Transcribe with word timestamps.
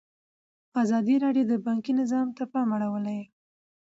ازادي 0.81 1.15
راډیو 1.23 1.45
د 1.51 1.53
بانکي 1.65 1.91
نظام 2.01 2.27
ته 2.37 2.43
پام 2.53 2.69
اړولی. 2.75 3.21